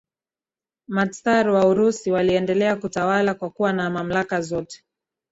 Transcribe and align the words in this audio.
Matsar 0.87 1.49
wa 1.49 1.65
Urusi 1.65 2.11
waliendelea 2.11 2.75
kutawala 2.75 3.33
kwa 3.33 3.49
kuwa 3.49 3.73
na 3.73 3.89
mamlaka 3.89 4.41
zote 4.41 4.83